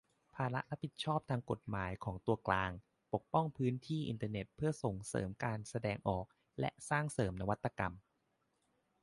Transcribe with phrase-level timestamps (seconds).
[0.35, 0.93] ภาระรับผิด
[1.29, 2.71] ทางกฎหมายของตัวกลาง:
[3.13, 6.25] ปกป้องพื้นที่อินเทอร์เน็ตเพื่อส่งเสริมการแสดงออก
[6.59, 7.93] และสร้างสรรค์นวัตกรรม